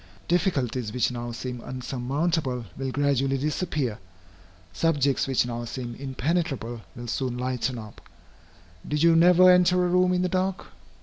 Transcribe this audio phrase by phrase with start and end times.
[0.27, 3.99] Difficulties which now seem insurmountable, will gradually disappear;
[4.73, 8.01] subjects which now seem impenetrable, will soon lighten up.
[8.87, 10.65] Did you never enter a room in the dark?